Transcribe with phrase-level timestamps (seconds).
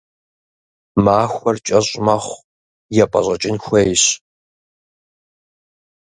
[1.03, 2.45] Махуэр кӏэщӏ мэхъу,
[3.03, 4.03] епӏэщӏэкӏын хуейщ.